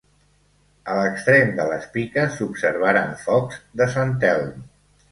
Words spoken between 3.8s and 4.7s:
de Sant Telm.